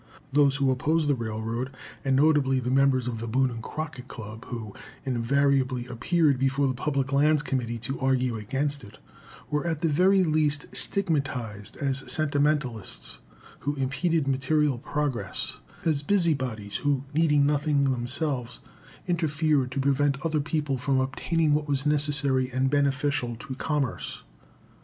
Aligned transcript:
Those 0.33 0.55
who 0.55 0.71
opposed 0.71 1.07
the 1.07 1.13
railroad, 1.13 1.69
and 2.03 2.15
notably 2.15 2.59
the 2.59 2.71
members 2.71 3.07
of 3.07 3.19
the 3.19 3.27
Boone 3.27 3.51
and 3.51 3.61
Crockett 3.61 4.07
Club, 4.07 4.45
who 4.45 4.73
invariably 5.05 5.85
appeared 5.85 6.39
before 6.39 6.67
the 6.67 6.73
Public 6.73 7.11
Lands 7.13 7.43
Committee 7.43 7.77
to 7.77 7.99
argue 7.99 8.35
against 8.35 8.83
it, 8.83 8.97
were 9.51 9.67
at 9.67 9.81
the 9.81 9.87
very 9.87 10.23
least 10.23 10.65
stigmatized 10.75 11.77
as 11.77 12.11
"sentimentalists," 12.11 13.19
who 13.59 13.75
impeded 13.75 14.27
material 14.27 14.79
progress 14.79 15.57
as 15.85 16.01
busybodies, 16.01 16.77
who, 16.77 17.03
needing 17.13 17.45
nothing 17.45 17.83
themselves, 17.83 18.59
interfered 19.07 19.69
to 19.69 19.79
prevent 19.79 20.17
other 20.25 20.41
people 20.41 20.79
from 20.79 20.99
obtaining 20.99 21.53
what 21.53 21.67
was 21.67 21.85
necessary 21.85 22.49
and 22.49 22.71
beneficial 22.71 23.35
to 23.35 23.53
commerce. 23.53 24.23